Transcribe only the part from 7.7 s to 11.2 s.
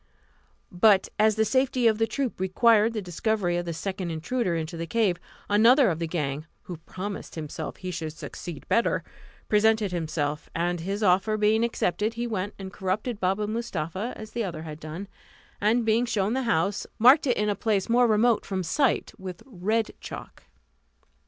that he should succeed better, presented himself, and his